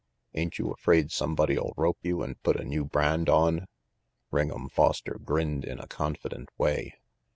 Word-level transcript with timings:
Ain't 0.33 0.57
you 0.57 0.71
afraid 0.71 1.11
somebody'll 1.11 1.75
rope 1.77 1.99
you 2.01 2.23
and 2.23 2.41
put 2.41 2.59
a 2.59 2.63
new 2.65 2.83
brand 2.83 3.29
on?" 3.29 3.67
Ring'em 4.31 4.67
Foster 4.71 5.19
grinned 5.23 5.63
in 5.63 5.77
a 5.77 5.85
confident 5.85 6.49
way. 6.57 6.95